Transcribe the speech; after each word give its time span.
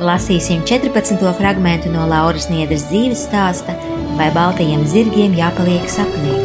Lasīsim 0.00 0.62
14. 0.64 1.20
fragment 1.36 1.84
no 1.92 2.06
Lauras 2.08 2.46
Niedras 2.48 2.86
dzīves 2.88 3.26
stāsta, 3.26 3.74
vai 4.16 4.30
baltajiem 4.32 4.86
zirgiem 4.88 5.34
jāpaliek 5.36 5.84
sapnī. 5.92 6.38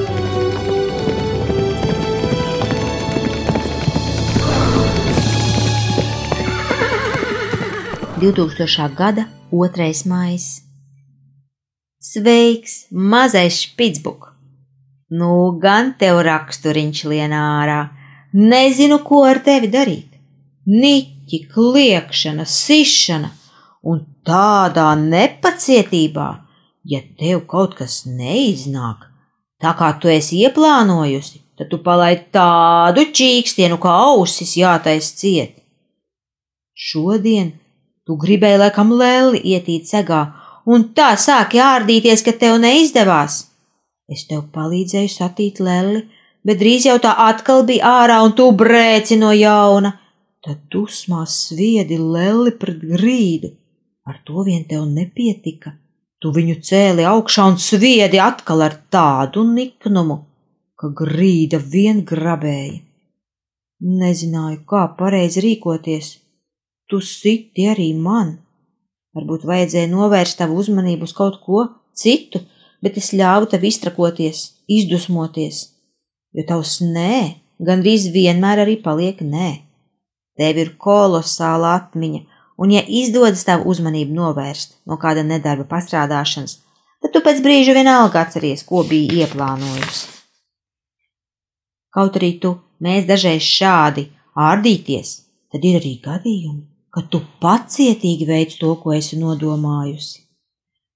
gada 9.00 9.24
2. 9.54 9.88
maija. 10.12 10.52
Sveiks, 12.04 12.76
mazais 12.92 13.62
špicbuk! 13.62 14.34
Nu, 15.16 15.56
gan 15.64 15.94
tev 15.96 16.20
raksturiņš 16.28 17.06
lienā 17.08 17.40
ārā. 17.62 17.80
Nezinu, 18.36 19.00
ko 19.08 19.24
ar 19.32 19.40
tevi 19.48 19.72
darīt. 19.72 20.12
Niķi, 20.68 21.44
kliekšana, 21.56 22.44
sišana 22.44 23.32
un 23.86 24.02
tādā 24.26 24.92
nepacietībā, 24.98 26.30
ja 26.90 27.02
tev 27.20 27.44
kaut 27.50 27.76
kas 27.80 28.04
neiznāk, 28.10 29.06
tā 29.62 29.74
kā 29.78 29.92
tu 30.02 30.10
esi 30.12 30.42
ieplānojusi, 30.46 31.42
tad 31.60 31.70
tu 31.72 31.80
palaid 31.86 32.26
tādu 32.36 33.06
čīkstienu, 33.16 33.78
kā 33.82 33.94
ausis 34.10 34.56
jātais 34.58 35.12
ciet. 35.20 35.62
Šodien 36.76 37.54
tu 38.06 38.18
gribēji 38.22 38.62
laikam 38.64 38.92
lēli 38.98 39.42
ietīt 39.54 39.88
segā, 39.90 40.24
un 40.66 40.90
tā 40.98 41.14
sāki 41.22 41.62
ārdīties, 41.62 42.26
ka 42.26 42.34
tev 42.42 42.58
neizdevās. 42.64 43.46
Es 44.12 44.26
tev 44.30 44.48
palīdzēju 44.54 45.12
satīt 45.14 45.62
lēli, 45.64 46.02
bet 46.46 46.60
drīz 46.62 46.90
jau 46.90 46.98
tā 47.02 47.14
atkal 47.30 47.64
bija 47.70 47.94
ārā, 48.02 48.18
un 48.26 48.34
tu 48.38 48.50
brēci 48.52 49.18
no 49.22 49.32
jauna. 49.34 49.96
Tad 50.46 50.60
dusmās 50.70 51.38
sviedi 51.48 51.98
lēli 51.98 52.52
pret 52.60 52.84
grīdu 52.86 53.56
Ar 54.06 54.22
to 54.26 54.46
vien 54.46 54.64
tev 54.70 54.86
nepietika. 54.90 55.74
Tu 56.22 56.32
viņu 56.34 56.60
cēli 56.68 57.06
augšā 57.06 57.46
un 57.52 57.58
sviedi 57.62 58.22
atkal 58.22 58.64
ar 58.66 58.76
tādu 58.94 59.44
niknumu, 59.50 60.20
ka 60.80 60.90
grīda 61.02 61.60
vien 61.60 62.04
grabēja. 62.08 62.82
Nezināju, 63.86 64.62
kā 64.70 64.86
pareizi 64.98 65.44
rīkoties. 65.44 66.12
Tu 66.90 67.02
siti 67.02 67.66
arī 67.70 67.92
man. 67.98 68.38
Varbūt 69.16 69.46
vajadzēja 69.50 69.90
novērst 69.92 70.40
tavu 70.40 70.60
uzmanību 70.62 71.08
uz 71.08 71.14
kaut 71.16 71.40
ko 71.44 71.66
citu, 71.96 72.42
bet 72.84 72.98
es 73.02 73.12
ļāvu 73.16 73.50
tev 73.52 73.66
iztrakoties, 73.68 74.42
izdusmoties, 74.70 75.62
jo 76.36 76.46
tavs 76.48 76.78
nē 76.84 77.20
gandrīz 77.68 78.10
vienmēr 78.14 78.64
arī 78.66 78.78
paliek 78.84 79.22
nē. 79.24 79.50
Tev 80.36 80.60
ir 80.60 80.74
kolosāla 80.82 81.78
atmiņa, 81.80 82.22
un 82.58 82.72
ja 82.72 82.84
izdodas 82.88 83.44
tavu 83.48 83.70
uzmanību 83.72 84.16
novērst 84.16 84.78
no 84.90 84.98
kāda 85.02 85.24
nedarba 85.28 85.68
pastrādāšanas, 85.72 86.60
tad 87.04 87.14
tu 87.14 87.22
pēc 87.26 87.42
brīža 87.46 87.76
vienalga 87.78 88.24
atceries, 88.26 88.64
ko 88.68 88.84
biji 88.88 89.24
ieplānojusi. 89.24 90.14
Kaut 91.96 92.20
arī 92.20 92.36
tu 92.44 92.56
mēs 92.84 93.08
dažreiz 93.08 93.44
šādi 93.48 94.10
ārdīties, 94.36 95.12
tad 95.52 95.64
ir 95.68 95.80
arī 95.80 95.96
gadījumi, 96.04 96.64
kad 96.92 97.10
tu 97.12 97.22
pacietīgi 97.44 98.28
veic 98.28 98.56
to, 98.60 98.74
ko 98.82 98.96
esi 98.96 99.20
nodomājusi. 99.20 100.24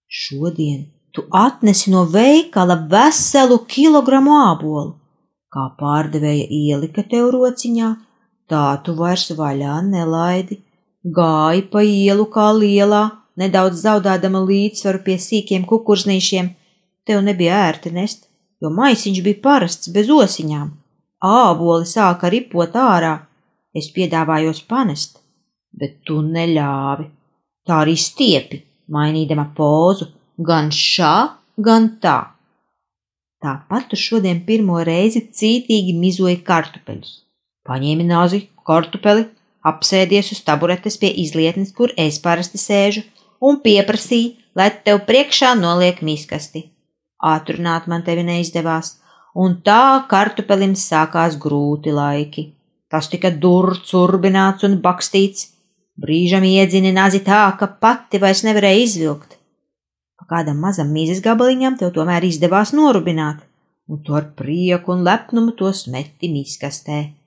Šodien 0.10 0.88
tu 1.16 1.26
atnesi 1.36 1.92
no 1.92 2.06
veikala 2.10 2.76
veselu 2.92 3.60
kilogramu 3.68 4.36
ābolu, 4.42 4.96
kā 5.54 5.66
pārdevēja 5.80 6.48
ielika 6.50 7.04
tev 7.12 7.32
rociņā, 7.36 7.90
tā 8.50 8.66
tu 8.84 8.96
vairs 8.98 9.30
vaļā 9.38 9.80
nelaidi 9.86 10.60
gāja 11.16 11.64
pa 11.72 11.84
ielu 11.86 12.26
kā 12.34 12.50
lielā, 12.56 13.04
nedaudz 13.40 13.84
zaudēdama 13.86 14.42
līdzsvaru 14.46 15.04
pie 15.06 15.18
sīkiem 15.22 15.66
kukurznīšiem. 15.70 16.52
Tev 17.08 17.24
nebija 17.26 17.62
ērti 17.70 17.92
nest, 17.96 18.28
jo 18.62 18.72
maisiņš 18.74 19.22
bija 19.26 19.42
parasts 19.44 19.92
bez 19.96 20.10
osiņām. 20.14 20.72
Āboli 21.26 21.88
sāka 21.90 22.30
ripot 22.32 22.76
ārā. 22.80 23.16
Es 23.76 23.90
piedāvājos 23.94 24.64
panest, 24.70 25.20
bet 25.72 26.00
tu 26.08 26.22
neļāvi. 26.26 27.06
Tā 27.68 27.84
arī 27.84 27.96
stiepi, 28.00 28.64
mainīdama 28.90 29.50
pozu, 29.56 30.10
gan 30.38 30.72
šā, 30.74 31.14
gan 31.58 31.90
tā. 32.02 32.20
Tāpat 33.40 33.92
tu 33.92 34.00
šodien 34.00 34.42
pirmo 34.48 34.82
reizi 34.84 35.22
cītīgi 35.40 35.94
mizoji 35.96 36.40
kartupeļus. 36.48 37.12
Paņēmi 37.68 38.08
nāzi 38.10 38.42
kartupeli, 38.68 39.28
apsēdies 39.66 40.32
uz 40.36 40.42
taburetes 40.48 40.98
pie 40.98 41.12
izlietnes, 41.24 41.72
kur 41.76 41.94
es 41.98 42.20
parasti 42.24 42.60
sēžu, 42.62 43.04
un 43.42 43.60
pieprasīja, 43.64 44.36
lai 44.56 44.70
tev 44.86 45.04
priekšā 45.08 45.54
noliek 45.60 46.02
miskasti. 46.06 46.66
Ātrunāt 47.20 47.88
man 47.92 48.04
tevi 48.08 48.24
neizdevās, 48.28 48.98
un 49.36 49.60
tā 49.66 50.06
kartupelim 50.12 50.76
sākās 50.76 51.38
grūti 51.40 51.94
laiki. 51.96 52.46
Tas 52.90 53.10
tika 53.12 53.30
durts, 53.30 53.94
urbināts 53.94 54.66
un 54.66 54.80
bakstīts, 54.82 55.52
brīžam 56.00 56.46
iedzini 56.48 56.94
nazi 56.96 57.22
tā, 57.26 57.44
ka 57.60 57.68
pati 57.68 58.22
vairs 58.24 58.42
nevarēja 58.48 58.86
izvilkt. 58.86 59.38
Pa 60.18 60.26
kādam 60.34 60.64
mazam 60.64 60.90
mīzes 60.96 61.22
gabaliņam 61.26 61.78
tev 61.78 61.94
tomēr 61.96 62.26
izdevās 62.26 62.74
norubināt, 62.74 63.44
un 63.90 64.02
tu 64.06 64.16
ar 64.18 64.32
prieku 64.40 64.96
un 64.96 65.06
lepnumu 65.06 65.54
to 65.60 65.72
smeti 65.76 66.32
miskastē. 66.34 67.19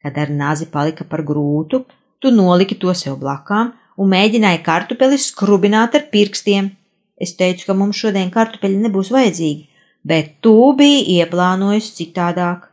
Kad 0.00 0.16
ar 0.16 0.30
nāzi 0.32 0.68
palika 0.72 1.04
par 1.04 1.22
grūtu, 1.26 1.84
tu 2.20 2.32
noliki 2.32 2.78
to 2.80 2.92
sev 2.96 3.18
blakām 3.20 3.74
un 4.00 4.08
mēģināji 4.14 4.62
kartupeli 4.64 5.18
skrubināt 5.20 5.96
ar 5.98 6.06
pirkstiem. 6.12 6.70
Es 7.20 7.34
teicu, 7.36 7.66
ka 7.68 7.76
mums 7.76 8.00
šodien 8.00 8.30
kartupeļi 8.32 8.80
nebūs 8.86 9.10
vajadzīgi, 9.12 9.66
bet 10.08 10.38
tu 10.44 10.54
biji 10.78 11.18
ieplānojis 11.18 11.92
citādāk. 11.98 12.70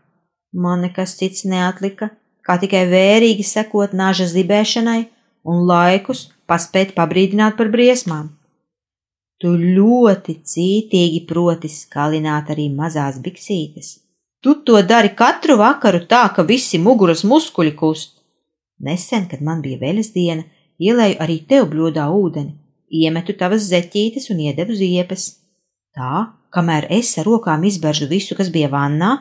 Man 0.56 0.86
nekas 0.86 1.18
cits 1.20 1.44
neatlika, 1.44 2.10
kā 2.48 2.56
tikai 2.62 2.86
vērīgi 2.88 3.44
sekot 3.44 3.92
naža 3.92 4.30
zibēšanai 4.32 5.02
un 5.52 5.68
laikus 5.68 6.30
paspēt 6.48 6.96
pabrīdināt 6.96 7.60
par 7.60 7.72
briesmām. 7.74 8.32
Tu 9.38 9.52
ļoti 9.54 10.40
cītīgi 10.50 11.26
proti 11.30 11.70
skalināt 11.70 12.50
arī 12.56 12.72
mazās 12.74 13.20
biksītes. 13.22 13.98
Tu 14.42 14.54
to 14.64 14.82
dari 14.82 15.10
katru 15.18 15.58
vakaru 15.58 16.04
tā, 16.06 16.28
ka 16.36 16.46
visi 16.46 16.78
muguras 16.78 17.24
muskuļi 17.26 17.74
kust. 17.76 18.14
Nesen, 18.80 19.26
kad 19.32 19.42
man 19.42 19.64
bija 19.66 19.80
veļas 19.82 20.12
diena, 20.14 20.46
ielēju 20.78 21.18
arī 21.24 21.40
tev 21.50 21.66
bļodā 21.72 22.06
ūdeni, 22.14 22.54
iemetu 22.94 23.34
tavas 23.40 23.66
zeķītes 23.72 24.30
un 24.34 24.44
iedevu 24.46 24.78
ziepes. 24.78 25.26
Tā, 25.98 26.28
kamēr 26.54 26.86
es 26.94 27.16
ar 27.18 27.26
rokām 27.26 27.66
izberžu 27.66 28.08
visu, 28.12 28.38
kas 28.38 28.54
bija 28.54 28.70
vannā, 28.70 29.12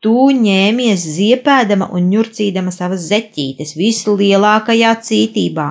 tu 0.00 0.14
ņēmies 0.32 1.06
ziepēdama 1.18 1.90
un 1.92 2.08
ņurcīdama 2.12 2.72
savas 2.72 3.04
zeķītes 3.10 3.76
vislielākajā 3.76 4.92
cītībā. 5.08 5.68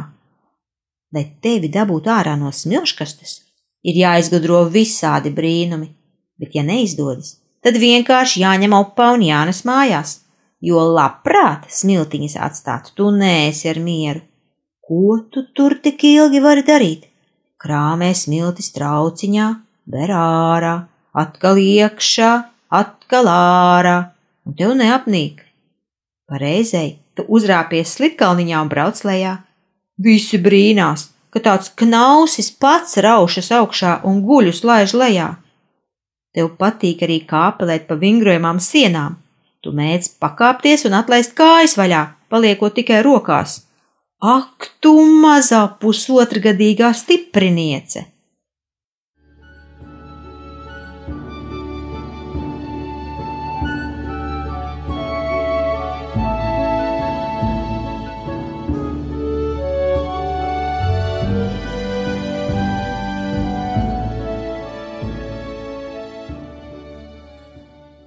Lai 1.14 1.26
tevi 1.42 1.70
dabūtu 1.74 2.10
ārā 2.10 2.34
no 2.38 2.50
smilškastes, 2.54 3.40
ir 3.86 3.98
jāizgudro 3.98 4.64
visādi 4.74 5.34
brīnumi, 5.34 5.90
bet 6.38 6.56
ja 6.58 6.64
neizdodas, 6.66 7.43
tad 7.64 7.80
vienkārši 7.80 8.44
jāņem 8.44 8.76
opā 8.78 9.14
un 9.18 9.26
jānes 9.26 9.64
mājās. 9.68 10.20
jo 10.64 10.80
labprāt 10.96 11.68
smiltiņas 11.76 12.38
atstāt 12.48 12.94
tu 12.98 13.10
nēsi 13.12 13.68
ar 13.72 13.80
mieru. 13.84 14.22
Ko 14.84 15.18
tu 15.32 15.46
tur 15.56 15.76
tik 15.84 16.04
ilgi 16.08 16.40
vari 16.44 16.64
darīt? 16.68 17.08
Krāmē 17.60 18.12
smiltis 18.16 18.72
trauciņā, 18.76 19.48
ber 19.92 20.12
ārā, 20.16 20.74
atkal 21.24 21.60
iekšā, 21.60 22.32
atkal 22.80 23.30
ārā, 23.32 23.98
un 24.48 24.56
tev 24.60 24.76
neapnīk. 24.80 25.44
Pareizei, 26.28 26.98
tu 27.16 27.28
uzrāpies 27.28 27.96
slitkalniņā 27.98 28.64
un 28.64 28.72
brauc 28.72 29.00
lejā. 29.08 29.38
Visi 30.00 30.40
brīnās, 30.40 31.10
ka 31.32 31.44
tāds 31.44 31.72
knausis 31.80 32.52
pats 32.52 33.00
raušas 33.04 33.52
augšā 33.60 34.00
un 34.08 34.24
guļus 34.28 34.64
laiž 34.68 34.96
lejā. 35.00 35.30
Tev 36.34 36.56
patīk 36.58 37.04
arī 37.06 37.20
kāpelēt 37.30 37.86
pa 37.90 37.98
vingrojumām 38.00 38.62
sienām. 38.64 39.20
Tu 39.62 39.72
mēdz 39.72 40.16
pakāpties 40.22 40.88
un 40.90 40.98
atlaist 40.98 41.36
kājas 41.38 41.78
vaļā, 41.80 42.02
paliekot 42.34 42.74
tikai 42.80 43.04
rokās. 43.06 43.62
Ak, 44.24 44.72
tu 44.82 44.96
mazā 45.24 45.66
pusotrgadīgā 45.80 46.90
stipriniece! 46.96 48.13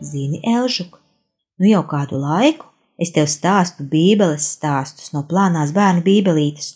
Zini, 0.06 0.40
Elžuk, 0.46 0.98
nu 1.58 1.70
jau 1.70 1.82
kādu 1.90 2.18
laiku 2.22 2.68
es 3.02 3.12
tev 3.12 3.28
stāstu 3.28 3.84
bībeles 3.92 4.46
stāstus 4.56 5.12
no 5.14 5.22
plānās 5.30 5.72
bērnu 5.76 6.04
bībelītes, 6.06 6.68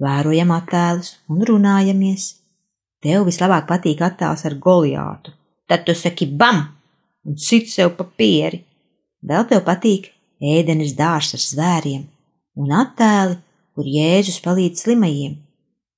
vērojam 0.00 0.52
attēlus 0.54 1.14
un 1.30 1.44
runājamies. 1.50 2.26
Tev 3.04 3.26
vislabāk 3.28 3.68
patīk 3.68 4.02
attēls 4.04 4.44
ar 4.48 4.56
goliātu, 4.66 5.32
tad 5.68 5.86
tu 5.86 5.94
saki 5.96 6.26
bam 6.40 6.64
un 7.24 7.36
sit 7.36 7.70
sev 7.72 7.94
pa 7.98 8.04
pieri. 8.04 8.64
Vēl 9.22 9.46
tev 9.48 9.62
patīk 9.68 10.10
ēdenes 10.40 10.96
dārs 10.98 11.34
ar 11.36 11.44
zvēriem 11.44 12.04
un 12.60 12.74
attēli, 12.76 13.38
kur 13.76 13.86
Jēzus 13.86 14.40
palīdz 14.44 14.84
slimajiem. 14.84 15.38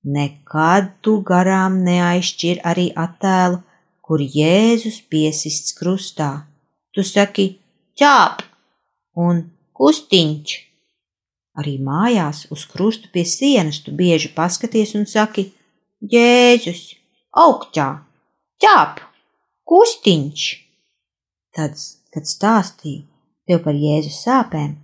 Nekad 0.02 0.90
tu 1.02 1.20
garām 1.26 1.80
neaizšķir 1.86 2.62
arī 2.66 2.88
attēlu, 2.98 3.60
kur 4.02 4.22
Jēzus 4.22 4.98
piesists 5.10 5.74
krustā 5.78 6.32
Tu 6.92 7.04
saki 7.08 7.46
ķāp 7.96 8.42
un 9.24 9.46
kustiņš. 9.76 10.54
Arī 11.60 11.76
mājās 11.84 12.46
uz 12.54 12.64
krustu 12.68 13.10
pie 13.12 13.24
sienas 13.28 13.82
tu 13.84 13.92
bieži 13.96 14.32
paskaties 14.36 14.94
un 14.98 15.06
saki 15.08 15.50
Jēzus, 16.12 16.96
augtā, 17.44 17.88
ķāp, 18.60 19.00
kustiņš. 19.68 20.46
Tad, 21.56 21.76
kad 22.12 22.28
stāstīju 22.28 23.04
tev 23.48 23.62
par 23.64 23.76
Jēzus 23.76 24.20
sāpēm, 24.24 24.76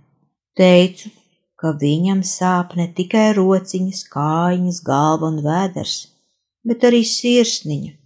teicu, 0.57 1.09
ka 1.59 1.73
viņam 1.81 2.21
sāp 2.25 2.75
ne 2.79 2.87
tikai 2.95 3.29
rociņas, 3.37 4.03
kājiņas, 4.13 4.81
galva 4.85 5.29
un 5.33 5.41
vēders, 5.45 5.95
bet 6.65 6.85
arī 6.89 7.01
sirsniņa 7.05 7.98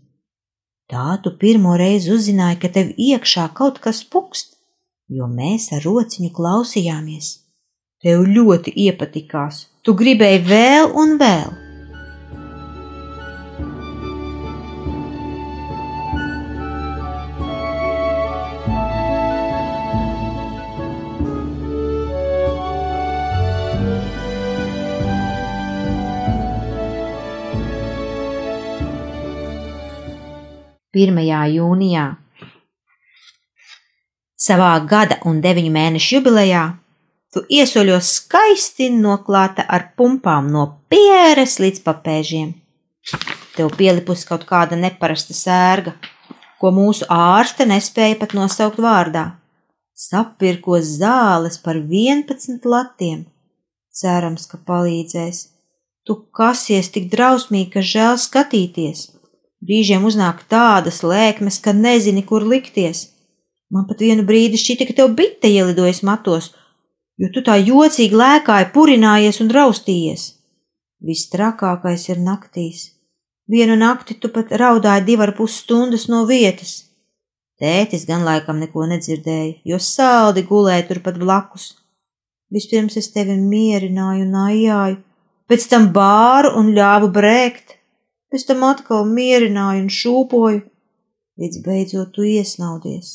Tā 0.91 1.17
tu 1.23 1.31
pirmo 1.39 1.77
reizi 1.79 2.11
uzzināji, 2.13 2.59
ka 2.63 2.71
tev 2.77 2.91
iekšā 2.99 3.47
kaut 3.57 3.79
kas 3.83 4.03
pukst, 4.03 4.57
jo 5.07 5.29
mēs 5.31 5.71
ar 5.75 5.85
rociņu 5.87 6.31
klausījāmies. 6.35 7.33
Tev 8.03 8.25
ļoti 8.27 8.75
iepatikās, 8.87 9.67
tu 9.81 9.95
gribēji 9.95 10.43
vēl 10.49 10.91
un 10.99 11.15
vēl. 11.21 11.62
Pirmajā 30.93 31.41
jūnijā. 31.57 32.05
Savā 34.43 34.71
gada 34.87 35.19
un 35.29 35.39
deviņu 35.43 35.71
mēnešu 35.73 36.17
jubilejā 36.17 36.63
tu 37.33 37.41
iesoļos 37.49 38.09
skaisti 38.19 38.89
noklāta 38.93 39.65
ar 39.75 39.89
pumpām 39.97 40.51
no 40.53 40.65
pieres 40.91 41.57
līdz 41.63 41.81
papēžiem. 41.85 42.51
Tev 43.55 43.71
pielipus 43.77 44.25
kaut 44.27 44.45
kāda 44.49 44.77
neparasta 44.79 45.35
sērga, 45.37 45.95
ko 46.59 46.71
mūsu 46.75 47.07
ārste 47.11 47.65
nespēja 47.69 48.19
pat 48.21 48.35
nosaukt 48.37 48.79
vārdā. 48.83 49.25
Sapirkos 49.93 50.95
zāles 50.99 51.59
par 51.63 51.77
11 51.77 52.65
latiem. 52.69 53.25
Cerams, 53.93 54.47
ka 54.49 54.57
palīdzēs. 54.69 55.41
Tu 56.03 56.15
kasies 56.35 56.89
tik 56.91 57.11
drausmīgi, 57.11 57.69
ka 57.75 57.83
žēl 57.93 58.17
skatīties. 58.19 59.12
Brīžiem 59.63 60.03
uznāk 60.03 60.43
tādas 60.51 60.99
lēkmes, 61.07 61.61
ka 61.63 61.71
nezini, 61.77 62.23
kur 62.27 62.43
likties. 62.43 63.05
Man 63.71 63.85
pat 63.89 64.01
vienu 64.03 64.25
brīdi 64.27 64.59
šķita, 64.59 64.87
ka 64.89 64.95
tev 64.97 65.13
bite 65.17 65.49
ielidojas 65.49 66.01
matos, 66.03 66.49
jo 67.17 67.29
tu 67.33 67.43
tā 67.45 67.55
jocīgi 67.61 68.17
lēkāji, 68.19 68.71
purinājies 68.75 69.39
un 69.43 69.51
raustījies. 69.55 70.25
Viss 71.03 71.29
trakākais 71.31 72.09
ir 72.09 72.19
naktīs. 72.23 72.89
Vienu 73.47 73.75
nakti 73.79 74.15
tu 74.19 74.31
pat 74.35 74.51
raudāji 74.59 75.05
divar 75.07 75.33
pus 75.37 75.55
stundas 75.63 76.07
no 76.11 76.23
vietas. 76.27 76.73
Tētis 77.59 78.03
gan 78.07 78.23
laikam 78.27 78.59
neko 78.59 78.87
nedzirdēja, 78.91 79.61
jo 79.67 79.79
saldi 79.79 80.43
gulēja 80.47 80.87
turpat 80.89 81.19
blakus. 81.21 81.73
Vispirms 82.51 82.97
es 82.99 83.09
tevi 83.15 83.35
mierināju 83.39 84.27
un 84.27 84.35
ajāju, 84.43 84.99
pēc 85.47 85.67
tam 85.71 85.87
bāru 85.95 86.53
un 86.59 86.71
ļāvu 86.75 87.09
brēkt 87.15 87.72
pēc 88.33 88.47
tam 88.49 88.63
atkal 88.65 89.03
mierināju 89.05 89.83
un 89.83 89.89
šūpoju, 89.93 90.61
līdz 91.37 91.57
beidzot 91.65 92.15
tu 92.15 92.23
iesnaudies. 92.25 93.09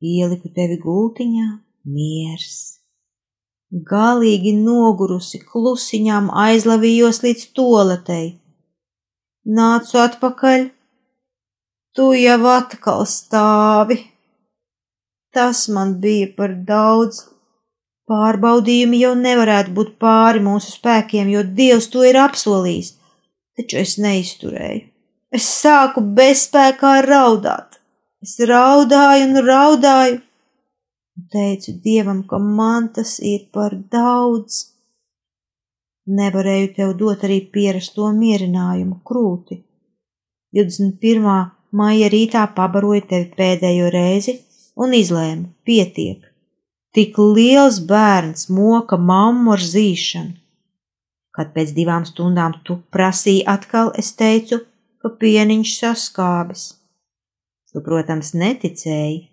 Ieliku 0.00 0.48
tevi 0.56 0.78
gultiņā, 0.80 1.48
miers. 1.84 2.54
Galīgi 3.90 4.54
nogurusi, 4.56 5.42
klusiņām 5.44 6.30
aizlavījos 6.32 7.20
līdz 7.26 7.42
toletei. 7.58 8.30
Nācu 9.58 10.00
atpakaļ, 10.00 10.64
tu 11.92 12.06
jau 12.16 12.38
atkal 12.54 13.04
stāvi. 13.04 13.98
Tas 15.36 15.66
man 15.68 15.98
bija 16.00 16.30
par 16.38 16.56
daudz. 16.72 17.26
Pārbaudījumi 18.10 19.04
jau 19.04 19.12
nevarētu 19.14 19.76
būt 19.76 19.92
pāri 20.02 20.40
mūsu 20.42 20.72
spēkiem, 20.72 21.28
jo 21.30 21.44
Dievs 21.44 21.86
to 21.92 22.02
ir 22.08 22.16
apsolījis 22.18 22.96
taču 23.60 23.78
es 23.84 23.98
neizturēju. 24.00 24.86
Es 25.30 25.46
sāku 25.60 26.02
bezspēkā 26.16 26.96
raudāt. 27.06 27.78
Es 28.24 28.34
raudāju 28.50 29.28
un 29.28 29.40
raudāju, 29.46 30.16
un 31.16 31.28
teicu 31.32 31.76
Dievam, 31.84 32.24
ka 32.28 32.40
man 32.42 32.90
tas 32.96 33.18
ir 33.22 33.46
par 33.54 33.76
daudz. 33.94 34.58
Nevarēju 36.20 36.72
tev 36.76 36.96
dot 36.98 37.22
arī 37.28 37.38
pierasto 37.54 38.08
mierinājumu 38.16 38.98
krūti. 39.06 39.60
21. 40.56 41.38
maija 41.70 42.10
rītā 42.10 42.48
pabaroju 42.56 43.06
tevi 43.12 43.30
pēdējo 43.38 43.92
reizi 43.94 44.34
un 44.74 44.96
izlēmu, 44.98 45.46
pietiek. 45.62 46.26
Tik 46.90 47.18
liels 47.22 47.78
bērns 47.86 48.48
moka 48.50 48.98
mammu 48.98 49.54
ar 49.54 49.62
zīšanu. 49.62 50.39
Kad 51.36 51.52
pēc 51.54 51.72
divām 51.76 52.04
stundām 52.08 52.56
tu 52.66 52.80
prasīji 52.94 53.46
atkal, 53.46 53.92
es 53.98 54.12
teicu, 54.18 54.60
ka 55.00 55.12
pieniņš 55.20 55.74
saskābis. 55.82 56.64
Tu, 57.70 57.82
protams, 57.86 58.32
neticēji. 58.34 59.28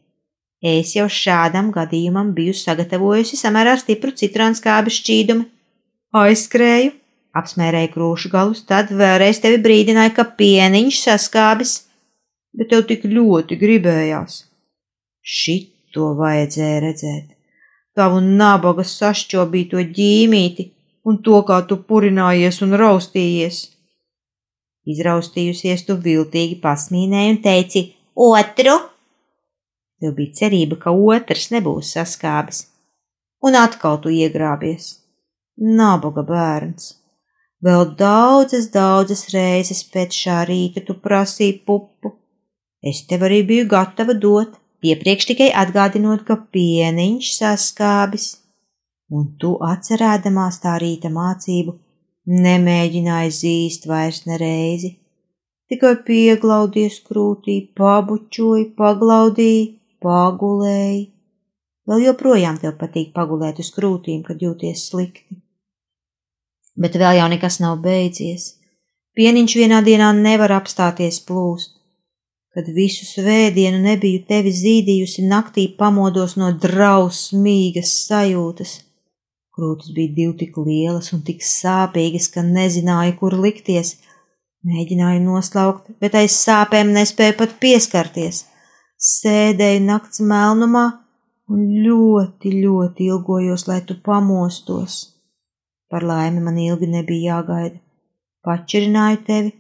Es 0.62 0.94
jau 0.96 1.06
šādam 1.10 1.72
gadījumam 1.74 2.32
biju 2.38 2.54
sagatavojusi 2.58 3.38
samērā 3.38 3.76
stipru 3.82 4.14
citronskābi 4.18 4.94
šķīdumu. 4.94 5.46
Aizskrēju, 6.18 6.94
apsmērēju 7.38 7.92
krūšu 7.94 8.32
galus, 8.34 8.64
tad 8.66 8.94
vēlreiz 8.94 9.42
tevi 9.44 9.60
brīdināju, 9.62 10.14
ka 10.18 10.26
pieniņš 10.40 11.02
saskābis, 11.04 11.74
bet 12.58 12.72
tev 12.74 12.86
tik 12.90 13.06
ļoti 13.10 13.58
gribējās. 13.62 14.40
Šito 15.22 16.14
vajadzēja 16.18 16.80
redzēt. 16.86 17.28
Tavu 17.98 18.22
nabaga 18.22 18.86
sašķobīto 18.86 19.82
ģīmīti 19.94 20.72
un 21.08 21.22
to, 21.24 21.42
kā 21.48 21.62
tu 21.70 21.80
purinājies 21.90 22.62
un 22.66 22.76
raustījies. 22.82 23.64
Izraustījusies, 24.88 25.84
tu 25.88 25.98
viltīgi 26.04 26.60
pasmīnēji 26.64 27.34
un 27.34 27.42
teici: 27.44 27.84
Otru! 28.28 28.78
Tev 29.98 30.14
bija 30.20 30.36
cerība, 30.42 30.78
ka 30.84 30.94
otrs 30.94 31.50
nebūs 31.56 31.96
saskābis. 31.98 32.66
un 33.48 33.56
atkal 33.56 34.00
tu 34.04 34.10
iegrābies. 34.10 34.88
Nabaga 35.80 36.24
bērns. 36.26 36.88
Vēl 37.66 37.84
daudzas, 38.00 38.68
daudzas 38.74 39.28
reizes 39.34 39.84
pēc 39.94 40.18
šā 40.24 40.40
rīta 40.50 40.84
tu 40.86 40.96
prasīji 41.06 41.60
pupu. 41.66 42.14
Es 42.82 43.04
tev 43.10 43.26
arī 43.28 43.42
biju 43.52 43.68
gatava 43.70 44.14
dot, 44.26 44.58
piepriekš 44.82 45.30
tikai 45.32 45.48
atgādinot, 45.64 46.26
ka 46.28 46.38
pieniņš 46.54 47.32
saskābis, 47.40 48.28
un 49.10 49.28
tu 49.42 49.56
atcerēdamās 49.64 50.60
tā 50.64 50.78
rīta 50.84 51.12
mācību 51.14 51.78
nemēģināji 52.28 53.34
zīst 53.40 53.88
vairs 53.88 54.26
nereizi, 54.28 54.98
tikai 55.72 55.96
pieglaudies 56.08 57.00
krūtī, 57.08 57.60
pabučoji, 57.78 58.72
paglaudīji, 58.80 59.68
pagulēji. 60.04 61.06
Vēl 61.88 62.04
joprojām 62.04 62.60
tev 62.60 62.76
patīk 62.82 63.14
pagulēt 63.16 63.62
uz 63.64 63.72
krūtīm, 63.72 64.24
kad 64.28 64.42
jūties 64.44 64.90
slikti. 64.90 65.40
Bet 66.76 66.98
vēl 67.00 67.22
jau 67.22 67.30
nekas 67.32 67.62
nav 67.64 67.80
beidzies. 67.82 68.58
Pieniņš 69.18 69.56
vienā 69.58 69.80
dienā 69.86 70.12
nevar 70.14 70.52
apstāties 70.60 71.22
plūst. 71.26 71.78
Kad 72.54 72.68
visu 72.74 73.06
svētdienu 73.06 73.80
nebiju 73.82 74.26
tevi 74.28 74.52
zīdījusi, 74.54 75.24
naktī 75.30 75.68
pamodos 75.80 76.36
no 76.42 76.52
drausmīgas 76.52 77.94
sajūtas. 78.10 78.76
Krūtis 79.58 79.90
bija 79.90 80.14
divi 80.14 80.34
tik 80.38 80.58
lielas 80.62 81.10
un 81.16 81.24
tik 81.26 81.42
sāpīgas, 81.42 82.28
ka 82.30 82.44
nezināju, 82.46 83.16
kur 83.18 83.34
likties. 83.42 83.96
Mēģināju 84.68 85.24
noslaukt, 85.24 85.90
bet 86.02 86.14
aiz 86.20 86.36
sāpēm 86.38 86.92
nespēju 86.94 87.38
pat 87.40 87.56
pieskarties. 87.64 88.44
Sēdēju 89.02 89.82
nakts 89.88 90.22
melnumā 90.22 90.86
un 91.50 91.66
ļoti, 91.88 92.54
ļoti 92.68 93.10
ilgojos, 93.10 93.66
lai 93.70 93.80
tu 93.90 93.98
pamostos. 94.06 95.00
Par 95.90 96.06
laimi 96.06 96.44
man 96.44 96.62
ilgi 96.62 96.90
nebija 96.94 97.38
jāgaida. 97.40 97.80
Pačirināju 98.46 99.24
tevi 99.26 99.54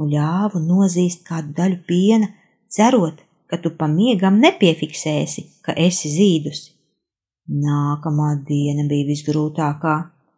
un 0.00 0.12
ļāvu 0.16 0.64
nozīst 0.64 1.26
kādu 1.28 1.52
daļu 1.58 1.82
piena, 1.88 2.32
cerot, 2.72 3.20
ka 3.52 3.60
tu 3.60 3.76
pamiegam 3.76 4.40
nepiefiksēsi, 4.40 5.50
ka 5.60 5.76
esi 5.76 6.08
zīdusi. 6.16 6.70
Nākamā 7.48 8.30
diena 8.48 8.86
bija 8.88 9.08
visgrūtākā. 9.10 9.96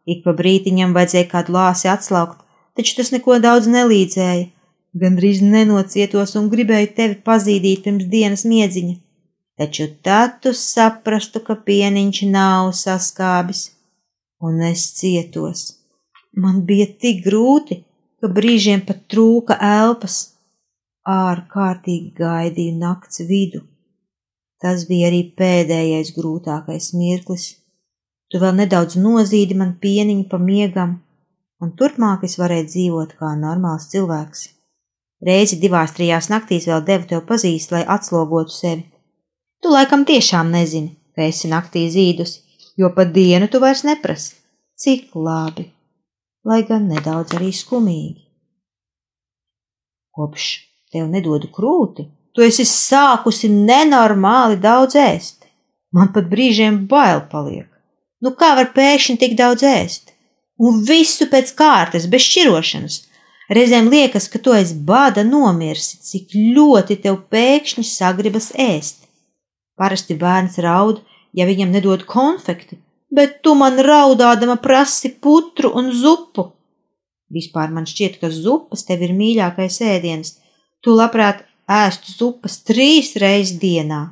Ik 0.08 0.25
pa 0.25 0.34
brītiņam 0.37 0.96
vajadzēja 0.96 1.30
kādu 1.30 1.54
lāsi 1.56 1.88
atslaukt, 1.92 2.42
taču 2.76 2.99
tas 2.99 3.12
neko 3.12 3.38
daudz 3.44 3.68
nelīdzēja. 3.70 4.50
Gandrīz 4.94 5.40
nenocietos 5.42 6.37
un 6.38 6.50
gribēju 6.52 6.92
tevi 6.96 7.18
pazīdīt 7.26 7.82
pirms 7.87 8.06
dienas 8.12 8.44
miedziņa 8.46 9.00
taču 9.56 9.87
tad 10.02 10.40
tu 10.42 10.52
saprastu, 10.58 11.40
ka 11.46 11.56
pieniņš 11.66 12.20
nav 12.34 12.70
saskābis, 12.78 13.64
un 14.46 14.62
es 14.70 14.87
cietos. 14.99 15.64
Man 16.44 16.62
bija 16.68 16.87
tik 17.04 17.23
grūti, 17.26 17.82
ka 18.20 18.30
brīžiem 18.38 18.82
pat 18.88 19.04
trūka 19.12 19.58
elpas, 19.68 20.16
ārkārtīgi 21.06 22.14
gaidīju 22.18 22.78
nakts 22.80 23.23
vidu. 23.28 23.62
Tas 24.62 24.87
bija 24.88 25.11
arī 25.11 25.20
pēdējais 25.38 26.14
grūtākais 26.16 26.92
mirklis. 26.99 27.49
Tu 28.30 28.40
vēl 28.40 28.54
nedaudz 28.62 28.96
nozīdi 29.00 29.56
man 29.58 29.75
pieniņu 29.82 30.28
pa 30.30 30.40
miegam, 30.40 30.96
un 31.61 31.75
turpmāk 31.78 32.25
es 32.28 32.38
varēju 32.40 32.70
dzīvot 32.70 33.18
kā 33.20 33.34
normāls 33.38 33.90
cilvēks. 33.92 34.49
Reizi 35.25 35.61
divās, 35.61 35.94
trijās 35.96 36.30
naktīs 36.32 36.66
vēl 36.70 36.82
devu 36.88 37.11
tev 37.12 37.23
pazīst, 37.28 37.73
lai 37.73 37.84
atslogotu 37.96 38.52
sevi, 38.52 38.84
Tu 39.64 39.70
laikam 39.73 40.02
tiešām 40.04 40.50
nezini, 40.52 40.90
ka 41.16 41.23
esi 41.25 41.49
naktī 41.49 41.87
zīdus, 41.88 42.32
jo 42.76 42.90
pa 42.92 43.06
dienu 43.08 43.46
tu 43.49 43.61
vairs 43.62 43.80
neprasi. 43.88 44.34
Cik 44.76 45.14
labi, 45.16 45.64
lai 46.44 46.58
gan 46.68 46.84
nedaudz 46.90 47.32
arī 47.38 47.49
skumīgi. 47.56 48.26
Kopš 50.12 50.49
tev 50.92 51.08
nedodu 51.14 51.49
krūti, 51.56 52.04
tu 52.34 52.42
esi 52.42 52.66
sākusi 52.68 53.48
nenormāli 53.52 54.58
daudz 54.60 54.98
ēst. 54.98 55.46
Man 55.94 56.10
pat 56.14 56.26
brīžiem 56.30 56.84
bail 56.90 57.22
paliek. 57.30 57.68
Nu 58.22 58.34
kā 58.38 58.54
var 58.58 58.72
pēkšņi 58.74 59.18
tik 59.20 59.36
daudz 59.38 59.62
ēst? 59.68 60.14
Un 60.58 60.82
visu 60.86 61.26
pēc 61.30 61.52
kārtas, 61.58 62.06
bez 62.10 62.26
šķirošanas. 62.26 63.00
Reizēm 63.54 63.90
liekas, 63.92 64.26
ka 64.32 64.40
tu 64.40 64.54
aiz 64.56 64.72
bada 64.72 65.24
nomirsi, 65.26 65.98
cik 66.00 66.32
ļoti 66.56 66.96
tev 67.04 67.20
pēkšņi 67.30 67.84
sagribas 67.86 68.50
ēst. 68.56 69.04
Parasti 69.78 70.16
bērns 70.18 70.56
raud, 70.64 71.02
ja 71.34 71.46
viņam 71.46 71.74
nedod 71.74 72.06
konfekti, 72.08 72.78
bet 73.14 73.42
tu 73.42 73.54
man 73.58 73.78
raudādama 73.82 74.56
prasi 74.62 75.12
putru 75.20 75.74
un 75.76 75.92
zupu. 75.92 76.52
Vispār 77.34 77.72
man 77.74 77.86
šķiet, 77.90 78.20
ka 78.22 78.30
zupas 78.30 78.86
tev 78.86 79.02
ir 79.04 79.14
mīļākais 79.18 79.80
ēdiens. 79.84 80.38
Tu 80.84 80.94
labprāt 80.94 81.42
ēstu 81.71 82.12
zupas 82.12 82.59
trīs 82.61 83.14
reizes 83.16 83.56
dienā. 83.61 84.02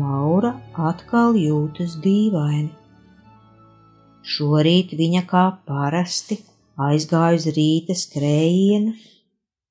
Laura 0.00 0.54
atkal 0.88 1.36
jūtas 1.36 1.98
dīvaini. 2.00 2.70
Šorīt 4.30 4.94
viņa 4.96 5.26
kā 5.28 5.44
parasti 5.68 6.38
aizgāja 6.80 7.36
uz 7.36 7.46
rīta 7.56 7.96
skrējienu, 7.98 8.94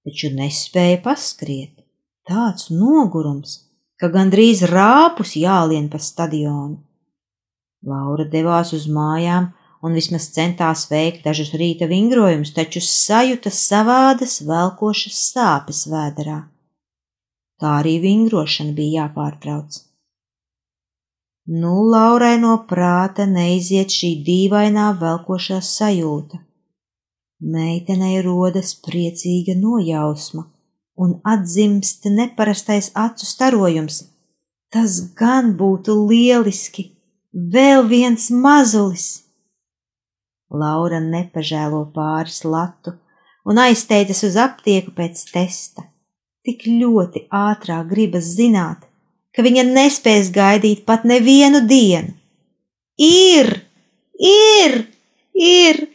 taču 0.05 0.33
nespēja 0.35 0.99
paskriet. 1.05 1.78
Tāds 2.29 2.67
nogurums, 2.69 3.55
ka 3.97 4.07
gandrīz 4.13 4.59
rāpus 4.69 5.31
jālien 5.39 5.87
pa 5.89 5.97
stadionu. 5.97 6.75
Laura 7.89 8.25
devās 8.35 8.73
uz 8.77 8.85
mājām 8.97 9.47
un 9.81 9.95
vismaz 9.97 10.27
centās 10.35 10.83
veikt 10.91 11.23
dažus 11.25 11.49
rīta 11.61 11.87
vingrojumus, 11.89 12.51
taču 12.53 12.83
sajūta 12.85 13.49
savādas 13.55 14.35
velkošas 14.45 15.21
sāpes 15.31 15.85
vēderā. 15.89 16.41
Tā 17.59 17.71
arī 17.79 17.95
vingrošana 18.03 18.77
bija 18.77 19.07
jāpārtrauc. 19.07 19.79
Nu, 21.49 21.73
Laurai 21.95 22.35
no 22.43 22.53
prāta 22.69 23.25
neiziet 23.25 23.89
šī 23.95 24.11
dīvainā 24.29 24.91
velkošā 25.01 25.63
sajūta. 25.65 26.43
Meitenei 27.57 28.21
rodas 28.21 28.75
priecīga 28.85 29.57
nojausma 29.57 30.45
un 30.99 31.19
atzimst 31.33 32.05
neparastais 32.19 32.91
acu 33.05 33.25
starojums. 33.25 34.03
Tas 34.73 34.99
gan 35.19 35.55
būtu 35.59 35.95
lieliski! 36.09 36.91
Vēl 37.53 37.85
viens 37.87 38.29
mazulis! 38.33 39.07
Laura 40.49 40.99
nepažēlo 40.99 41.85
pāris 41.93 42.41
latu 42.43 42.95
un 43.45 43.61
aizsteidzas 43.61 44.23
uz 44.27 44.37
aptieku 44.41 44.93
pēc 44.97 45.23
testa. 45.31 45.85
Tik 46.45 46.65
ļoti 46.81 47.25
ātrā 47.33 47.79
gribas 47.87 48.33
zināt, 48.37 48.83
ka 49.33 49.45
viņa 49.45 49.65
nespēs 49.69 50.31
gaidīt 50.33 50.85
pat 50.89 51.05
nevienu 51.05 51.61
dienu. 51.69 52.15
Ir, 52.99 53.53
ir, 54.19 54.79
ir! 55.33 55.85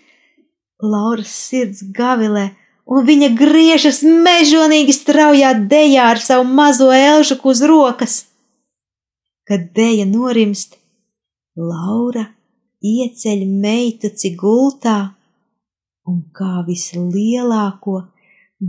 Lauras 0.85 1.33
sirds 1.49 1.83
gavilē, 1.97 2.51
un 2.85 3.07
viņa 3.09 3.33
griežas 3.38 4.03
mežonīgi 4.05 4.95
straujā 4.97 5.55
dejā 5.71 6.11
ar 6.14 6.21
savu 6.21 6.47
mazo 6.49 6.91
elžuku 6.93 7.53
uz 7.55 7.62
rokas. 7.62 8.17
Kad 9.49 9.73
deja 9.76 10.07
norimst, 10.09 10.79
Laura 11.57 12.26
ieceļ 12.85 13.45
meitu 13.49 14.11
cigultā 14.11 14.99
un 16.11 16.21
kā 16.37 16.64
vislielāko, 16.67 18.00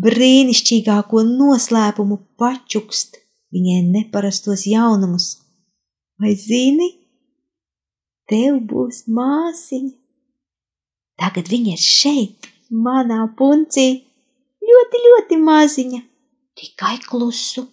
brīnišķīgāko 0.05 1.23
noslēpumu 1.27 2.19
pačukst 2.39 3.19
viņai 3.55 3.81
neparastos 3.89 4.65
jaunumus. 4.69 5.27
Vai 6.19 6.35
zini, 6.39 6.89
tev 8.29 8.61
būs 8.69 9.03
māsiņa? 9.11 9.93
Tagad 11.19 11.51
viņa 11.51 11.75
ir 11.75 11.83
šeit, 11.83 12.47
manā 12.71 13.21
puncī, 13.39 14.04
ļoti, 14.69 15.01
ļoti 15.05 15.39
maziņa, 15.41 16.01
tikai 16.59 16.97
klusu. 17.05 17.67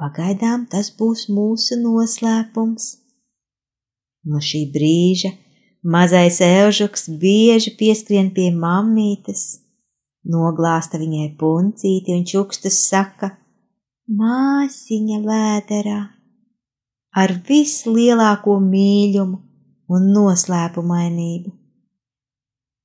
Pagaidām 0.00 0.66
tas 0.70 0.90
būs 0.98 1.28
mūsu 1.30 1.78
noslēpums. 1.78 2.88
No 4.26 4.40
šī 4.42 4.64
brīža 4.74 5.30
mazais 5.84 6.40
elžuks 6.42 7.06
bieži 7.22 7.76
pieskrien 7.78 8.32
pie 8.34 8.50
mammītes, 8.50 9.46
noglāsta 10.24 10.98
viņai 10.98 11.30
puncīti 11.38 12.16
un 12.16 12.28
čukstas 12.28 12.82
saka– 12.88 13.34
māsiņa 14.12 15.18
vēderā 15.24 16.00
ar 17.16 17.32
vislielāko 17.48 18.58
mīļumu 18.60 19.38
un 19.88 20.08
noslēpumainību. 20.12 21.52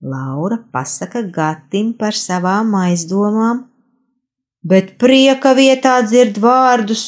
Laura 0.01 0.57
pasaka 0.71 1.21
Gatim 1.27 1.91
par 1.93 2.15
savām 2.15 2.71
aizdomām, 2.79 3.65
bet 4.63 4.93
prieka 5.01 5.51
vietā 5.57 5.97
dzird 6.05 6.37
vārdus, 6.39 7.03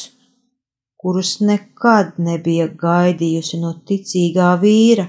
kurus 1.00 1.38
nekad 1.40 2.18
nebija 2.20 2.66
gaidījusi 2.68 3.60
no 3.62 3.72
ticīgā 3.88 4.50
vīra. 4.60 5.06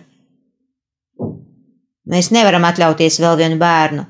Mēs 2.08 2.32
nevaram 2.32 2.63
atļauties 2.70 3.20
vēl 3.20 3.36
vienu 3.42 3.60
bērnu. 3.60 4.06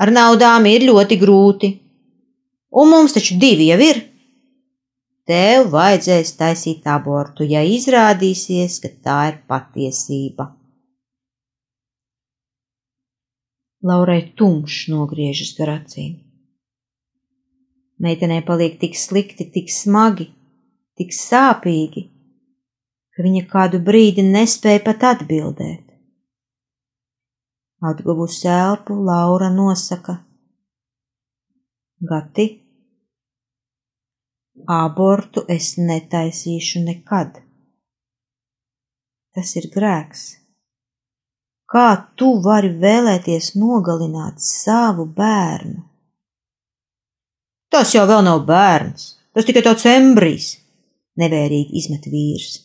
Ar 0.00 0.14
naudām 0.14 0.70
ir 0.70 0.86
ļoti 0.86 1.18
grūti, 1.18 1.72
un 2.70 2.88
mums 2.94 3.18
taču 3.18 3.34
divi 3.42 3.66
jau 3.72 3.80
ir. 3.82 4.00
Tev 5.26 5.68
vajadzēs 5.74 6.32
taisīt 6.38 6.86
abortu, 6.86 7.42
ja 7.44 7.66
izrādīsies, 7.66 8.78
ka 8.82 8.94
tā 8.94 9.18
ir 9.34 9.42
patiesība. 9.50 10.52
Laurai 13.80 14.20
tumšs 14.36 14.88
nogriežas 14.92 15.54
gar 15.56 15.70
acīm. 15.78 16.18
Meitenē 18.00 18.40
paliek 18.44 18.76
tik 18.80 18.96
slikti, 18.96 19.46
tik 19.54 19.70
smagi, 19.72 20.26
tik 21.00 21.14
sāpīgi, 21.16 22.06
ka 23.16 23.24
viņa 23.24 23.44
kādu 23.48 23.80
brīdi 23.84 24.24
nespēja 24.26 24.82
pat 24.84 25.06
atbildēt. 25.14 25.86
Atguvusi 27.80 28.48
elpu, 28.52 28.96
Laura 29.04 29.48
nosaka: 29.52 30.18
Gati, 32.10 32.46
abortu 34.68 35.44
es 35.48 35.74
netaisīšu 35.80 36.84
nekad. 36.84 37.40
Tas 39.32 39.56
ir 39.56 39.70
grēks. 39.72 40.39
Kā 41.70 41.90
tu 42.18 42.32
vari 42.42 42.72
vēlēties 42.82 43.52
nogalināt 43.54 44.40
savu 44.42 45.04
bērnu? 45.06 45.84
Tas 47.70 47.92
jau 47.94 48.02
vēl 48.10 48.24
nav 48.26 48.40
bērns, 48.48 49.04
tas 49.30 49.46
tikai 49.46 49.62
tāds 49.62 49.86
embrijs, 49.86 50.48
nevērīgi 51.22 51.78
izmet 51.78 52.08
vīrs. 52.10 52.56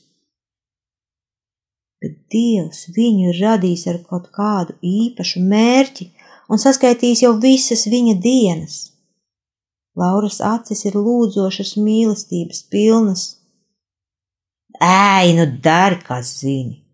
Bet 2.02 2.16
Dievs 2.34 2.88
viņu 2.96 3.30
ir 3.30 3.42
radījis 3.44 3.86
ar 3.92 4.00
kaut 4.10 4.32
kādu 4.34 4.74
īpašu 4.82 5.44
mērķi 5.54 6.08
un 6.50 6.62
saskaitījis 6.62 7.22
jau 7.28 7.36
visas 7.42 7.86
viņa 7.90 8.16
dienas. 8.24 8.80
Lauras 9.96 10.40
acis 10.44 10.82
ir 10.90 10.98
lūdzošas 10.98 11.76
mīlestības 11.78 12.66
pilnas. 12.74 13.28
Ej, 14.82 15.36
nu 15.38 15.46
dari, 15.64 16.02
kā 16.02 16.20
zini! 16.26 16.85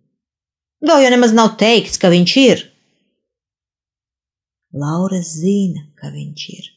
Vēl 0.81 1.03
jau 1.05 1.13
nemaz 1.13 1.33
nav 1.37 1.55
teikts, 1.61 1.99
ka 2.01 2.09
viņš 2.09 2.35
ir. 2.41 2.63
Laura 4.73 5.19
zina, 5.21 5.83
ka 5.99 6.09
viņš 6.09 6.45
ir. 6.55 6.69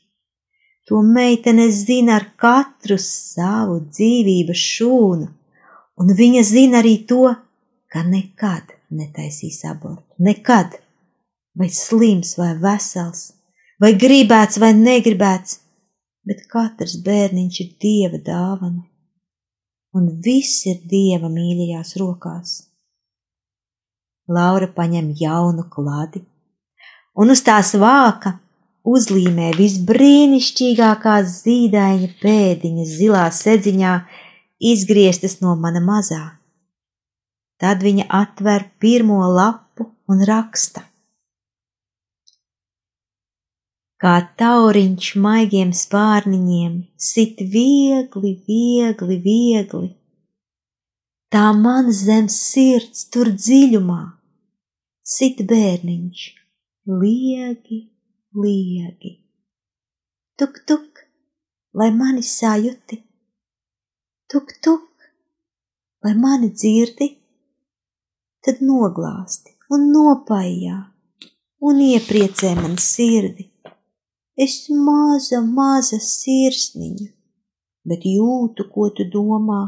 To 0.91 1.01
meitene 1.01 1.71
zina 1.73 2.19
ar 2.19 2.27
katru 2.37 2.99
savu 3.01 3.79
dzīvības 3.87 4.65
šūnu, 4.75 5.29
un 6.01 6.17
viņa 6.19 6.43
zina 6.45 6.83
arī 6.83 6.99
to, 7.09 7.31
ka 7.89 8.03
nekad 8.05 8.75
netaisīs 8.91 9.63
abortu. 9.71 10.05
Nekad! 10.19 10.81
Vai 11.55 11.71
slims, 11.71 12.35
vai 12.35 12.51
vesels, 12.59 13.29
vai 13.79 13.93
gribēts, 13.95 14.59
vai 14.59 14.73
negribēts, 14.75 15.61
bet 16.27 16.43
katrs 16.51 16.97
bērniņš 17.07 17.61
ir 17.63 17.69
dieva 17.81 18.19
dāvana, 18.19 18.83
un 19.95 20.09
viss 20.25 20.67
ir 20.67 20.83
dieva 20.91 21.31
mīļajās 21.31 21.95
rokās. 22.03 22.57
Laura 24.29 24.71
paņem 24.73 25.11
jaunu 25.21 25.67
kladi 25.69 26.25
un 27.15 27.31
uz 27.35 27.43
tās 27.47 27.75
vāka 27.81 28.39
uzlīmē 28.85 29.51
visbrīnišķīgākās 29.59 31.37
zīdaiņa 31.45 32.09
pēdiņas 32.23 32.95
zilā 33.01 33.27
sedziņā, 33.33 33.93
izgrieztas 34.73 35.39
no 35.45 35.55
mana 35.61 35.83
mazā. 35.85 36.25
Tad 37.61 37.85
viņa 37.87 38.09
atver 38.13 38.67
pirmo 38.83 39.23
lapu 39.31 39.89
un 40.11 40.25
raksta. 40.29 40.85
Kā 44.05 44.19
tauriņš 44.41 45.13
maigiem 45.25 45.71
spārniņiem 45.73 46.81
sit 47.01 47.39
viegli, 47.55 48.35
viegli, 48.49 49.21
viegli 49.29 49.95
tā 51.33 51.47
man 51.57 51.89
zem 51.91 52.29
sirds 52.29 53.07
tur 53.11 53.33
dziļumā 53.33 54.03
sit 55.05 55.43
bērniņš, 55.49 56.23
liegi, 57.01 57.81
liegi. 58.41 59.13
Tuk, 60.41 60.63
tuk, 60.67 61.05
vai 61.77 61.91
mani 61.95 62.25
sajuti? 62.27 62.99
Tuk, 64.33 64.57
tuk, 64.65 65.07
vai 66.03 66.15
mani 66.17 66.51
dzirdi? 66.51 67.11
Tad 68.45 68.65
noglāsti 68.65 69.55
un 69.73 69.87
nopaijā 69.93 70.81
un 71.65 71.79
iepriecē 71.81 72.57
man 72.59 72.75
sirdi. 72.81 73.49
Es 74.35 74.67
maza, 74.75 75.39
maza 75.41 76.01
sirsniņa, 76.03 77.09
bet 77.89 78.05
jūtu, 78.09 78.67
ko 78.75 78.91
tu 78.97 79.07
domā 79.09 79.63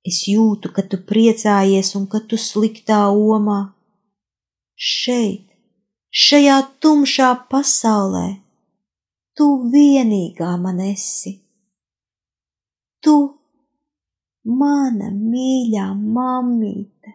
Es 0.00 0.22
jūtu, 0.24 0.70
ka 0.72 0.82
tu 0.88 0.96
priecājies 1.10 1.92
un 1.98 2.06
ka 2.08 2.22
tu 2.24 2.38
sliktā 2.40 3.02
omā. 3.12 3.58
Šeit, 4.80 5.44
šajā 6.08 6.56
tumšā 6.80 7.28
pasaulē, 7.52 8.28
tu 9.36 9.48
vienīgā 9.74 10.54
man 10.62 10.80
esi. 10.80 11.34
Tu, 13.04 13.16
mana 14.62 15.12
mīļā 15.12 15.86
mammīte, 16.16 17.12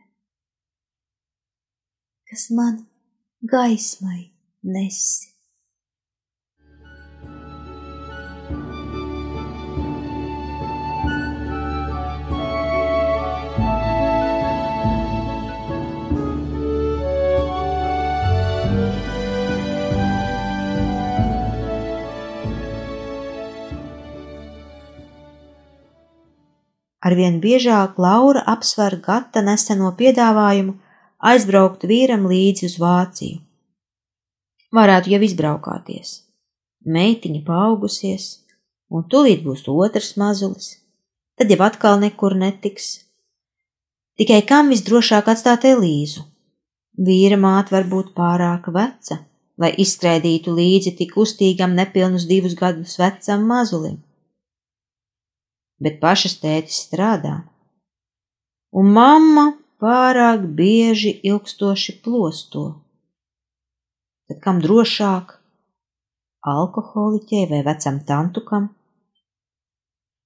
kas 2.29 2.49
man 2.53 2.83
gaismai 3.55 4.27
nesi. 4.61 5.34
Arvien 27.05 27.35
biežāk 27.41 27.99
Laura 28.01 28.41
apsver 28.49 28.95
Gata 29.05 29.43
neseno 29.45 29.91
piedāvājumu 29.99 30.73
aizbraukt 31.31 31.85
vīram 31.91 32.23
līdzi 32.31 32.65
uz 32.69 32.77
Vāciju. 32.81 33.41
Varētu 34.73 35.13
jau 35.13 35.19
izbraukāties. 35.27 36.15
Meitiņa 36.95 37.41
paaugusies, 37.45 38.25
un 38.89 39.05
tūlīt 39.11 39.43
būs 39.45 39.63
otrs 39.69 40.15
mazulis, 40.21 40.71
tad 41.37 41.53
jau 41.53 41.59
atkal 41.67 42.01
nekur 42.01 42.35
netiks. 42.41 42.89
Tikai 44.17 44.41
kam 44.49 44.73
visdrošāk 44.73 45.29
atstāt 45.33 45.69
Elīzu? 45.69 46.25
Vīra 47.05 47.37
māte 47.37 47.75
var 47.75 47.85
būt 47.91 48.13
pārāk 48.17 48.71
veca, 48.73 49.19
lai 49.61 49.71
izskrēdītu 49.85 50.57
līdzi 50.57 50.95
tik 50.97 51.17
uztīgam 51.21 51.77
nepilnus 51.77 52.25
divus 52.29 52.57
gadus 52.57 52.97
vecam 53.01 53.45
mazulim 53.49 54.01
bet 55.81 55.99
pašas 56.01 56.37
tētis 56.41 56.81
strādā. 56.87 57.35
Un 58.75 58.91
mamma 58.95 59.45
pārāk 59.81 60.45
bieži 60.57 61.13
ilgstoši 61.23 61.99
plosto. 62.03 62.65
Tad 64.29 64.41
kam 64.43 64.61
drošāk? 64.63 65.35
Alkoholiķei 66.45 67.45
vai 67.49 67.61
vecam 67.65 67.99
tantukam? 68.05 68.69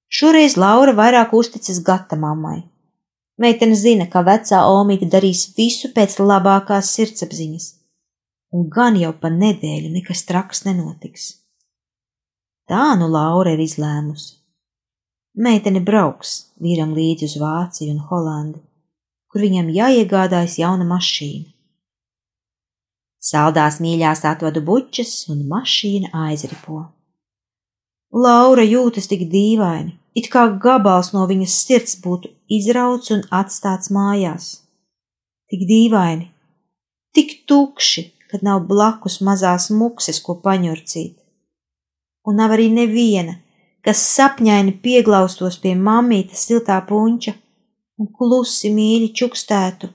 Šoreiz 0.09 0.57
Laura 0.57 0.95
vairāk 0.97 1.35
uzticas 1.37 1.81
gata 1.85 2.17
mammai. 2.19 2.63
Meitene 3.39 3.75
zina, 3.77 4.07
ka 4.11 4.23
vecā 4.25 4.63
omīte 4.67 5.07
darīs 5.07 5.45
visu 5.55 5.93
pēc 5.95 6.17
labākās 6.19 6.89
sirdsapziņas, 6.95 7.67
un 8.51 8.65
gan 8.73 8.97
jau 8.99 9.13
pa 9.21 9.31
nedēļu 9.31 9.93
nekas 9.93 10.25
traks 10.27 10.65
nenotiks. 10.65 11.29
Tā 12.67 12.97
nu 12.99 13.07
Laura 13.13 13.53
ir 13.55 13.63
izlēmusi. 13.63 14.35
Meitene 15.39 15.79
brauks 15.79 16.31
vīram 16.59 16.89
līdzi 16.91 17.29
uz 17.29 17.33
Vāciju 17.39 17.93
un 17.93 17.99
Holandi, 18.09 18.59
kur 19.31 19.45
viņam 19.45 19.69
jāiegādājas 19.71 20.57
jauna 20.59 20.87
mašīna. 20.89 21.47
Saldās 23.23 23.77
mīļās 23.79 24.25
atvadu 24.27 24.59
bučas 24.67 25.13
un 25.31 25.45
mašīna 25.47 26.11
aizripo. 26.25 26.81
Laura 28.11 28.67
jūtas 28.67 29.07
tik 29.07 29.29
dīvaini, 29.31 29.95
it 30.19 30.27
kā 30.33 30.43
gabals 30.67 31.13
no 31.15 31.23
viņas 31.31 31.55
sirds 31.63 31.95
būtu 32.03 32.35
izrauts 32.59 33.15
un 33.15 33.23
atstāts 33.39 33.91
mājās. 33.95 34.51
Tik 35.47 35.67
dīvaini, 35.71 36.31
tik 37.15 37.45
tukši, 37.47 38.09
kad 38.27 38.43
nav 38.43 38.65
blakus 38.67 39.21
mazās 39.23 39.71
mukses, 39.71 40.19
ko 40.19 40.35
paņurcīt. 40.43 41.15
Un 42.27 42.43
nav 42.43 42.59
arī 42.59 42.67
neviena, 42.73 43.39
kas 43.85 44.01
sapņaini 44.15 44.75
pieglaustos 44.83 45.59
pie 45.63 45.75
mammītes 45.75 46.47
siltā 46.49 46.79
punča 46.89 47.35
un 47.99 48.11
klusi 48.15 48.71
mīļi 48.75 49.13
čukstētu 49.21 49.89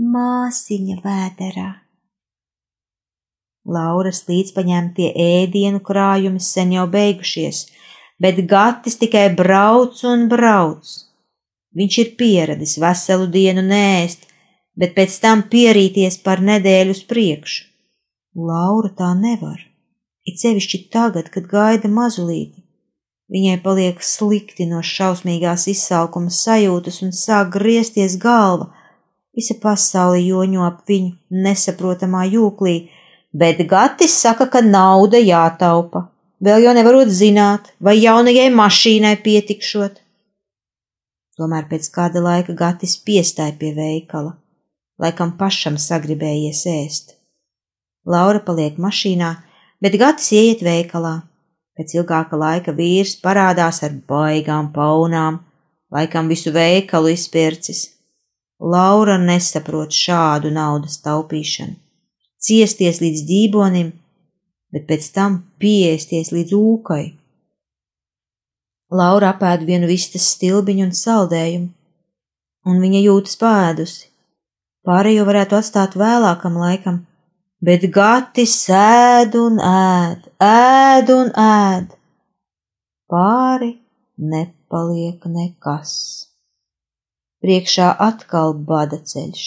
māsiņa 0.00 0.96
vēderā. 1.04 1.68
Lauras 3.70 4.22
līdzpaņemtie 4.28 5.10
ēdienu 5.20 5.82
krājumi 5.84 6.40
sen 6.40 6.72
jau 6.72 6.86
beigušies, 6.88 7.66
bet 8.18 8.40
Gatis 8.48 8.96
tikai 9.02 9.28
brauc 9.36 10.00
un 10.08 10.26
brauc. 10.32 10.88
Viņš 11.76 11.98
ir 12.02 12.14
pieradis 12.18 12.78
veselu 12.82 13.28
dienu 13.30 13.62
nēst, 13.62 14.24
bet 14.74 14.96
pēc 14.96 15.18
tam 15.22 15.44
pierīties 15.52 16.18
par 16.24 16.40
nedēļu 16.40 16.96
uz 16.96 17.02
priekšu. 17.10 17.66
Laura 18.34 18.90
tā 18.96 19.12
nevar, 19.18 19.60
it 20.24 20.40
sevišķi 20.40 20.86
tagad, 20.94 21.28
kad 21.34 21.46
gaida 21.50 21.90
mazulīti. 21.90 22.59
Viņai 23.30 23.60
paliek 23.62 24.00
slikti 24.02 24.66
no 24.66 24.80
šausmīgās 24.82 25.68
izsalkuma 25.70 26.32
sajūtas 26.34 26.98
un 27.06 27.12
sāk 27.14 27.52
griezties 27.54 28.16
galva. 28.18 28.72
Visa 29.36 29.54
pasaule 29.62 30.18
joņo 30.24 30.64
ap 30.66 30.80
viņu 30.90 31.12
nesaprotamā 31.44 32.24
jūklī, 32.26 32.90
bet 33.30 33.62
Gatis 33.70 34.16
saka, 34.18 34.48
ka 34.50 34.64
nauda 34.66 35.22
jātaupa. 35.22 36.08
Vēl 36.42 36.64
jau 36.64 36.74
nevarot 36.74 37.12
zināt, 37.12 37.70
vai 37.78 38.00
jaunajai 38.00 38.48
mašīnai 38.50 39.14
pietikšot. 39.22 40.00
Tomēr 41.38 41.70
pēc 41.70 41.86
kāda 41.94 42.24
laika 42.24 42.56
Gatis 42.56 42.96
piestāja 43.06 43.54
pie 43.60 43.70
veikala, 43.76 44.34
laikam 44.98 45.36
pašam 45.38 45.78
sagribējies 45.78 46.66
ēst. 46.66 47.14
Laura 48.10 48.42
paliek 48.42 48.80
mašīnā, 48.80 49.34
bet 49.80 50.00
Gatis 50.00 50.32
ieiet 50.34 50.64
veikalā. 50.66 51.20
Pēc 51.80 51.94
ilgāka 51.96 52.36
laika 52.36 52.74
vīrs 52.76 53.14
parādās 53.24 53.78
ar 53.86 53.94
baigām 54.10 54.66
paunām, 54.74 55.38
laikam 55.88 56.26
visu 56.28 56.50
veikalu 56.52 57.14
izpircis. 57.14 57.78
Laura 58.60 59.14
nesaprot 59.16 59.96
šādu 59.96 60.50
naudas 60.52 60.98
taupīšanu. 61.06 61.78
Ciesties 62.36 63.00
līdz 63.00 63.22
dībonim, 63.30 63.88
bet 64.68 64.84
pēc 64.90 65.08
tam 65.14 65.38
pieēsties 65.56 66.34
līdz 66.36 66.52
ūkai. 66.58 67.06
Laura 69.00 69.30
apēd 69.32 69.64
vienu 69.64 69.88
vistas 69.88 70.28
stilbiņu 70.34 70.84
un 70.90 70.92
saldējumu, 71.00 71.70
un 72.68 72.84
viņa 72.84 73.04
jūtas 73.06 73.40
pēdusi. 73.40 74.10
Pārējo 74.84 75.24
varētu 75.24 75.56
atstāt 75.62 75.96
vēlākam 75.96 76.60
laikam, 76.60 77.06
bet 77.64 77.88
gatis 77.96 78.66
ēd 78.68 79.40
un 79.40 79.56
ēd, 79.64 80.29
ēd 80.40 81.10
un 81.12 81.30
ēd. 81.36 81.90
Pāri 83.12 83.74
nepaliek 84.16 85.26
nekas. 85.28 85.92
Priekšā 87.44 87.90
atkal 88.00 88.54
bada 88.54 88.96
ceļš. 89.12 89.44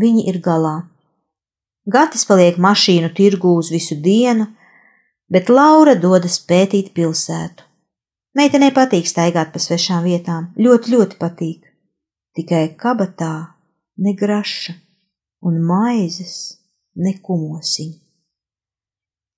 Viņi 0.00 0.26
ir 0.32 0.40
galā. 0.40 0.88
Gatis 1.84 2.24
paliek 2.24 2.56
mašīnu 2.56 3.12
tirgū 3.16 3.56
uz 3.60 3.70
visu 3.74 3.96
dienu, 4.00 4.46
bet 5.28 5.52
Laura 5.52 5.96
dodas 6.00 6.38
pētīt 6.40 6.92
pilsētu. 6.96 7.66
Meitenei 8.36 8.70
patīk 8.72 9.08
staigāt 9.10 9.52
pa 9.52 9.60
svešām 9.60 10.04
vietām, 10.06 10.52
ļoti, 10.56 10.96
ļoti 10.96 11.20
patīk. 11.20 11.64
Tikai 12.36 12.68
kabatā 12.78 13.34
negraša 13.98 14.76
un 15.44 15.58
maizes 15.66 16.62
nekumosiņ. 16.94 18.09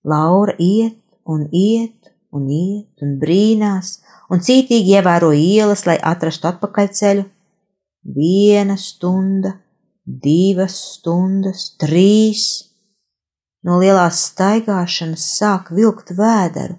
Laura 0.05 0.55
iet 0.59 0.99
un 1.25 1.47
iet 1.51 2.11
un 2.33 2.49
iet 2.49 3.05
un 3.05 3.19
brīnās 3.21 4.01
un 4.33 4.41
cītīgi 4.41 4.97
ievēro 4.97 5.31
ielas, 5.37 5.85
lai 5.87 5.99
atrastu 6.01 6.49
atpakaļceļu. 6.51 7.25
Viena 8.17 8.77
stunda, 8.81 9.53
divas 10.05 10.79
stundas, 10.97 11.69
trīs. 11.79 12.47
No 13.63 13.79
lielās 13.79 14.25
staigāšanas 14.33 15.27
sāk 15.37 15.71
vilkt 15.77 16.11
vēderu, 16.19 16.75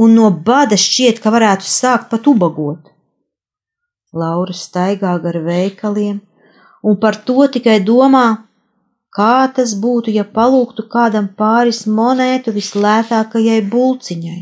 un 0.00 0.14
no 0.16 0.30
bada 0.30 0.78
šķiet, 0.80 1.20
ka 1.20 1.34
varētu 1.34 1.68
sākt 1.68 2.08
pat 2.14 2.30
ubagot. 2.30 2.86
Laura 4.16 4.54
staigā 4.56 5.18
gar 5.20 5.36
veikaliem, 5.44 6.22
un 6.80 6.96
par 6.96 7.18
to 7.28 7.44
tikai 7.52 7.82
domā, 7.84 8.47
kā 9.16 9.48
tas 9.56 9.74
būtu, 9.82 10.12
ja 10.14 10.24
palūgtu 10.38 10.84
kādam 10.92 11.28
pāris 11.38 11.84
monētu 11.86 12.54
vislētākajai 12.56 13.60
bulciņai. 13.72 14.40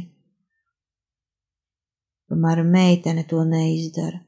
Tomēr 2.26 2.64
meitene 2.66 3.22
to 3.31 3.44
neizdara. 3.46 4.18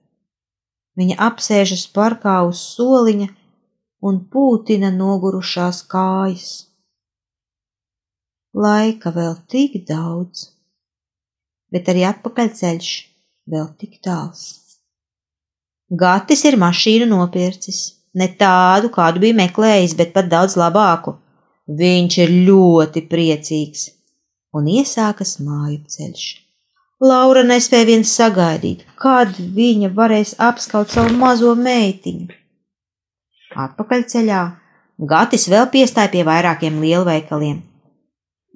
Viņa 0.98 1.18
apsēžas 1.28 1.84
parkā 1.94 2.40
uz 2.46 2.60
soliņa 2.76 3.28
un 4.08 4.20
pūtina 4.32 4.90
nogurušās 4.94 5.82
kājas. 5.90 6.52
Laika 8.54 9.12
vēl 9.14 9.36
tik 9.50 9.76
daudz, 9.86 10.48
bet 11.70 11.90
arī 11.92 12.06
atpakaļceļš 12.08 12.94
vēl 13.52 13.68
tik 13.78 14.00
tāls. 14.02 14.46
Gatis 15.88 16.44
ir 16.44 16.58
mašīnu 16.60 17.06
nopircis, 17.08 17.97
ne 18.14 18.28
tādu, 18.40 18.90
kādu 18.94 19.22
bija 19.24 19.36
meklējis, 19.42 19.96
bet 19.98 20.12
pat 20.16 20.28
daudz 20.32 20.56
labāku. 20.60 21.16
Viņš 21.68 22.18
ir 22.24 22.34
ļoti 22.48 23.04
priecīgs, 23.10 23.88
un 24.56 24.70
iesākas 24.72 25.36
māju 25.44 25.82
ceļš. 25.92 26.28
Laura 27.04 27.44
nespēja 27.46 27.86
viens 27.92 28.14
sagaidīt, 28.18 28.86
kad 28.98 29.36
viņa 29.36 29.92
varēs 29.94 30.34
apskaut 30.42 30.90
savu 30.90 31.12
mazo 31.20 31.52
meitiņu. 31.54 32.32
Atpakaļceļā 33.68 34.40
Gatis 34.98 35.44
vēl 35.46 35.68
piestāja 35.70 36.10
pie 36.10 36.24
vairākiem 36.26 36.80
lielveikaliem. 36.82 37.60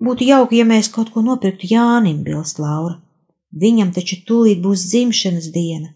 Būtu 0.03 0.27
jauki, 0.27 0.59
ja 0.59 0.67
mēs 0.67 0.89
kaut 0.91 1.13
ko 1.15 1.23
nopirktu 1.23 1.69
Jānim, 1.71 2.25
bilst 2.27 2.59
Laura. 2.59 2.97
Viņam 3.55 3.93
taču 3.95 4.19
tūlīt 4.27 4.59
būs 4.65 4.89
dzimšanas 4.91 5.53
diena. 5.55 5.93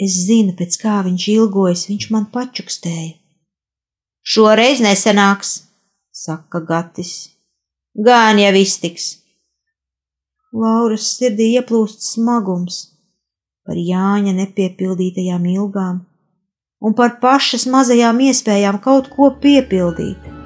Es 0.00 0.16
zinu, 0.26 0.54
pēc 0.56 0.78
kā 0.80 1.00
viņš 1.04 1.26
ilgojas, 1.34 1.86
viņš 1.90 2.06
man 2.14 2.28
pačukstēja. 2.32 3.18
Šoreiz 4.24 4.80
nesenāks, 4.84 5.50
saka 6.12 6.60
Gatis. 6.64 7.14
Gan 7.96 8.40
jau 8.40 8.52
iztiks. 8.56 9.10
Lauras 10.56 11.06
sirdī 11.16 11.52
ieplūst 11.58 12.06
smagums 12.06 12.82
par 13.66 13.78
Jāņa 13.78 14.32
nepiepildītajām 14.40 15.46
ilgām 15.52 16.00
un 16.80 16.96
par 16.96 17.18
pašas 17.22 17.68
mazajām 17.70 18.20
iespējām 18.30 18.80
kaut 18.82 19.12
ko 19.14 19.30
piepildīt. 19.44 20.39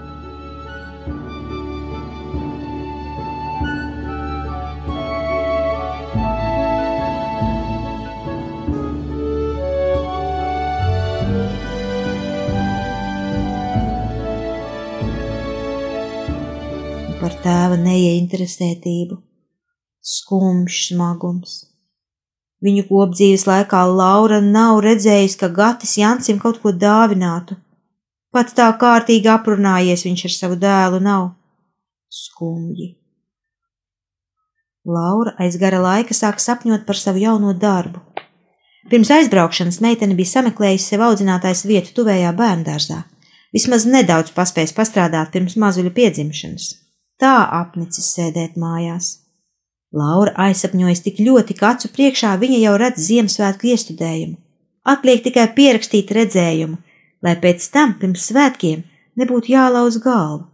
Par 17.24 17.38
tēva 17.40 17.76
neieinteresētību, 17.80 19.16
skumjš 20.04 20.80
smagums. 20.90 21.52
Viņu 22.64 22.82
kopdzīves 22.90 23.46
laikā 23.48 23.80
Laura 23.88 24.42
nav 24.44 24.82
redzējusi, 24.84 25.38
ka 25.40 25.48
Gatis 25.58 25.94
Jansim 25.96 26.42
kaut 26.42 26.58
ko 26.60 26.74
dāvinātu. 26.82 27.56
Pat 28.28 28.52
tā 28.58 28.66
kārtīgi 28.76 29.32
aprunājies 29.32 30.04
viņš 30.04 30.26
ar 30.28 30.34
savu 30.36 30.60
dēlu 30.66 31.00
nav. 31.06 31.30
Skumji. 32.12 32.90
Laura 34.84 35.32
aiz 35.40 35.56
gara 35.56 35.80
laika 35.80 36.12
sāk 36.12 36.44
sapņot 36.44 36.84
par 36.84 37.00
savu 37.06 37.24
jauno 37.24 37.56
darbu. 37.56 38.04
Pirms 38.92 39.16
aizbraukšanas 39.16 39.80
meitene 39.80 40.12
bija 40.18 40.34
sameklējusi 40.36 40.92
sev 40.92 41.08
audzinātājs 41.08 41.64
vietu 41.72 41.96
tuvējā 42.02 42.36
bērndārzā, 42.36 43.00
vismaz 43.56 43.88
nedaudz 43.88 44.36
paspējis 44.36 44.76
pastrādāt 44.76 45.32
pirms 45.32 45.56
mazuļa 45.56 45.96
piedzimšanas 45.96 46.72
tā 47.20 47.34
apnicis 47.60 48.10
sēdēt 48.16 48.56
mājās. 48.60 49.10
Laura 49.94 50.32
aizsapņojas 50.48 51.04
tik 51.04 51.20
ļoti, 51.22 51.54
ka 51.58 51.74
acu 51.74 51.90
priekšā 51.94 52.32
viņa 52.40 52.58
jau 52.64 52.74
redz 52.82 53.04
Ziemassvētku 53.08 53.70
iestudējumu. 53.70 54.34
Atliek 54.84 55.22
tikai 55.24 55.46
pierakstīt 55.56 56.10
redzējumu, 56.12 56.76
lai 57.22 57.34
pēc 57.40 57.68
tam, 57.72 57.94
pirms 58.00 58.26
svētkiem, 58.30 58.82
nebūtu 59.20 59.54
jālauz 59.54 60.00
galva. 60.02 60.48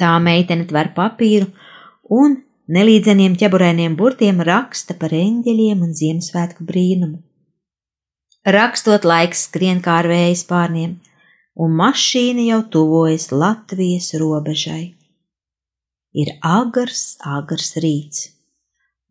Tā 0.00 0.16
meitene 0.18 0.66
tver 0.66 0.90
papīru 0.96 1.46
un 2.10 2.40
nelīdzeniem 2.76 3.38
ķeburēniem 3.40 3.96
burtiem 3.96 4.42
raksta 4.46 4.96
par 5.00 5.14
eņģeļiem 5.16 5.82
un 5.86 5.96
Ziemassvētku 5.96 6.66
brīnumu. 6.66 7.20
Rakstot 8.46 9.04
laiks 9.04 9.46
skrien 9.46 9.82
kā 9.84 9.98
ar 10.00 10.08
vējas 10.10 10.46
pārniem, 10.48 10.96
un 11.60 11.74
mašīna 11.76 12.46
jau 12.46 12.62
tuvojas 12.74 13.28
Latvijas 13.30 14.14
robežai. 14.20 14.99
Ir 16.14 16.32
agars, 16.42 17.16
agars 17.22 17.76
rīts, 17.78 18.24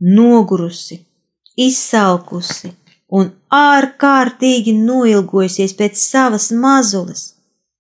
nogurusi, 0.04 1.00
izsalkusi 1.56 2.74
un 3.16 3.32
ārkārtīgi 3.56 4.74
noilgojusies 4.76 5.76
pēc 5.80 6.00
savas 6.02 6.50
mazules. 6.52 7.24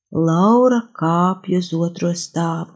Laura 0.10 0.80
kāpj 0.98 1.60
uz 1.60 1.74
otro 1.76 2.14
stāvu. 2.18 2.74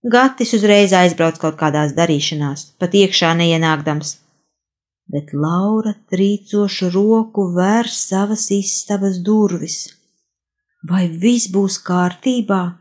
Gatis 0.00 0.54
uzreiz 0.56 0.94
aizbrauc 0.96 1.36
kaut 1.38 1.58
kādās 1.60 1.92
darīšanās, 1.94 2.64
pat 2.80 2.96
iekšā 2.96 3.34
neienākdams, 3.36 4.16
bet 5.12 5.34
Laura 5.36 5.92
trīcošu 6.10 6.88
roku 6.94 7.44
vērs 7.54 7.98
savas 8.08 8.48
istabas 8.56 9.20
durvis. 9.20 9.82
Vai 10.88 11.04
viss 11.12 11.50
būs 11.52 11.76
kārtībā? 11.84 12.79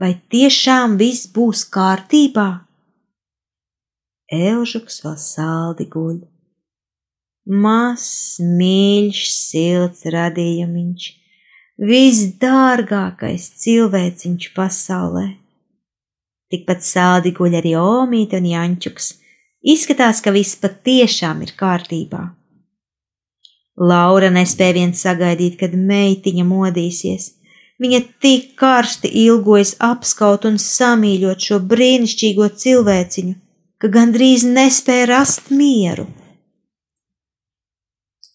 Vai 0.00 0.14
tiešām 0.32 0.96
viss 0.96 1.26
būs 1.28 1.66
kārtībā? 1.68 2.48
Elžuks 4.32 5.02
vēl 5.04 5.16
saldi 5.20 5.84
guļ. 5.92 6.20
Mazs, 7.50 8.38
mīļš, 8.40 9.20
silts 9.34 10.06
radījumiņš, 10.14 11.08
visdārgākais 11.90 13.48
cilvēciņš 13.64 14.46
pasaulē. 14.56 15.26
Tikpat 16.50 16.86
sādi 16.86 17.32
guļ 17.36 17.58
arī 17.60 17.74
Omīte 17.80 18.40
un 18.40 18.48
Jančuks. 18.50 19.10
Izskatās, 19.60 20.22
ka 20.24 20.32
viss 20.32 20.56
patiešām 20.62 21.42
ir 21.44 21.52
kārtībā. 21.60 22.22
Laura 23.76 24.30
nespēja 24.32 24.78
vien 24.78 24.96
sagaidīt, 24.96 25.58
kad 25.60 25.76
meitiņa 25.76 26.46
modīsies. 26.48 27.28
Viņa 27.80 28.00
tik 28.20 28.50
karsti 28.60 29.08
ilgojas 29.22 29.72
apskaut 29.80 30.44
un 30.44 30.58
samīļot 30.60 31.46
šo 31.46 31.58
brīnišķīgo 31.70 32.48
cilvēciņu, 32.62 33.34
ka 33.80 33.88
gandrīz 33.94 34.44
nespēja 34.44 35.06
rast 35.08 35.48
mieru. 35.48 36.04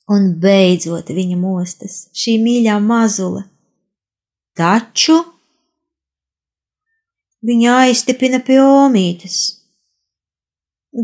Un 0.09 0.31
beidzot 0.41 1.11
viņa 1.13 1.37
mostas, 1.37 2.07
šī 2.13 2.39
mīļā 2.41 2.79
mazule. 2.81 3.43
Taču 4.57 5.19
viņa 7.45 7.77
aiztipina 7.85 8.41
pie 8.45 8.59
omītes. 8.63 9.37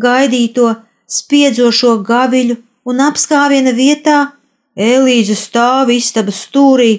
Gaidīto 0.02 0.74
spiedzošo 1.06 1.98
gaviļu 2.08 2.58
un 2.90 3.06
apskāviena 3.06 3.74
vietā 3.78 4.20
Elīze 4.72 5.36
stāv 5.36 5.92
istabas 5.92 6.46
stūrī 6.48 6.94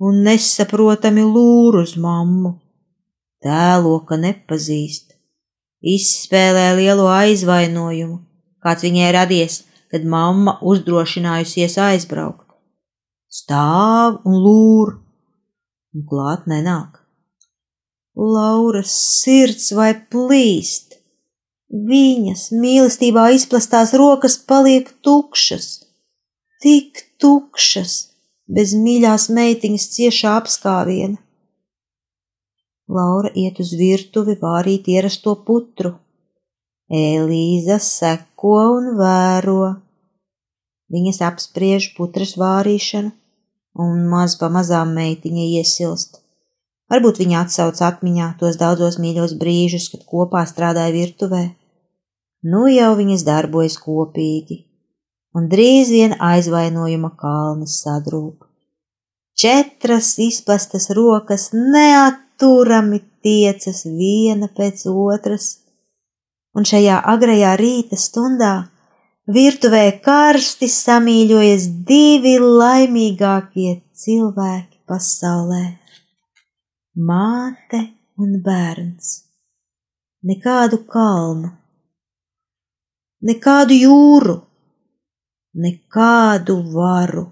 un 0.00 0.22
nesaprotami 0.26 1.24
lūr 1.24 1.80
uz 1.82 1.96
mammu. 2.00 2.56
Tēlo, 3.44 4.00
ka 4.08 4.18
nepazīst, 4.20 5.14
izspēlē 5.94 6.68
lielo 6.78 7.06
aizvainojumu, 7.12 8.18
kāds 8.64 8.86
viņai 8.86 9.10
radies, 9.16 9.62
kad 9.92 10.04
mamma 10.04 10.58
uzdrošinājusies 10.66 11.76
aizbraukt. 11.78 12.46
Stāv 13.30 14.22
un 14.26 14.38
lūr, 14.42 14.96
un 15.94 16.06
klāt 16.08 16.46
nenāk. 16.50 17.02
Lauras 18.16 18.92
sirds 19.20 19.70
vai 19.76 19.92
plīst. 19.94 20.96
Viņas 21.66 22.48
mīlestībā 22.56 23.28
izplastās 23.36 23.92
rokas 23.98 24.38
paliek 24.38 24.88
tukšas, 25.04 25.66
tik 26.62 27.02
tukšas, 27.20 28.15
bez 28.46 28.74
mīļās 28.78 29.28
meitiņas 29.36 29.86
ciešā 29.94 30.34
apskāviena. 30.40 31.18
Laura 32.86 33.32
iet 33.34 33.58
uz 33.62 33.72
virtuvi 33.74 34.36
vārīt 34.42 34.86
ierasto 34.92 35.34
putru. 35.46 35.96
Elīza 36.86 37.80
seko 37.82 38.58
un 38.76 38.92
vēro. 39.00 39.74
Viņas 40.94 41.18
apspriež 41.26 41.88
putras 41.96 42.36
vārīšanu, 42.38 43.10
un 43.82 44.06
maz 44.12 44.36
pa 44.38 44.46
mazām 44.54 44.94
meitiņa 44.94 45.48
iesilst. 45.58 46.20
Varbūt 46.86 47.18
viņa 47.18 47.40
atsauc 47.42 47.80
atmiņā 47.82 48.28
tos 48.38 48.58
daudzos 48.60 49.00
mīļos 49.02 49.34
brīžus, 49.40 49.88
kad 49.90 50.06
kopā 50.06 50.44
strādāja 50.46 50.94
virtuvē. 50.94 51.42
Nu 52.46 52.68
jau 52.70 52.92
viņas 52.94 53.26
darbojas 53.26 53.74
kopīgi, 53.82 54.60
un 55.36 55.48
drīz 55.52 55.92
vien 55.92 56.14
aizvainojuma 56.30 57.12
kalnis 57.20 57.80
sadrūp. 57.84 58.46
Četras 59.36 60.14
izplastas 60.22 60.88
rokas 60.96 61.50
neatturami 61.52 63.02
tiecas 63.24 63.84
viena 63.84 64.48
pēc 64.56 64.86
otras, 64.92 65.50
un 66.56 66.64
šajā 66.64 67.02
agrajā 67.12 67.52
rīta 67.60 68.00
stundā 68.00 68.54
virtuvē 69.38 69.86
karsti 70.04 70.70
samīļojas 70.72 71.68
divi 71.88 72.38
laimīgākie 72.40 73.80
cilvēki 73.92 74.80
pasaulē 74.88 75.64
māte 76.96 77.82
un 78.16 78.40
bērns. 78.42 79.08
Nekādu 80.26 80.80
kalnu, 80.90 81.50
nekādu 83.28 83.76
jūru, 83.76 84.36
nekādu 85.56 86.58
varu 86.74 87.26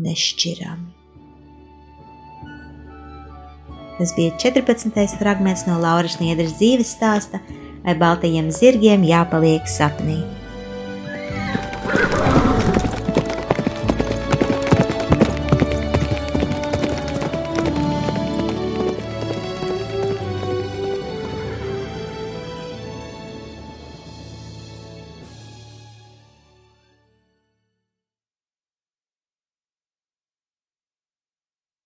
nešķirami. 0.00 0.92
Tas 3.98 4.14
bija 4.16 4.34
14. 4.42 5.18
fragments 5.20 5.68
no 5.68 5.76
Lauras 5.78 6.18
Niedras 6.18 6.56
dzīves 6.58 6.96
stāsta, 6.96 7.38
vai 7.84 7.94
baltajiem 8.00 8.50
zirgiem 8.50 9.06
jāpaliek 9.06 9.68
sapnī. 9.70 10.22
Thank 11.84 12.38
you. 12.38 12.43